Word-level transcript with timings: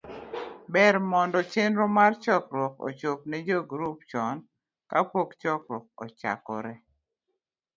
ber 0.73 0.95
mondo 1.11 1.39
chenro 1.51 1.85
mar 1.97 2.13
chokruok 2.23 2.73
ochop 2.87 3.19
ne 3.29 3.37
jogrup 3.47 3.99
chon 4.11 4.37
kapok 4.91 5.29
chokruok 5.41 5.85
ochakore. 6.03 6.73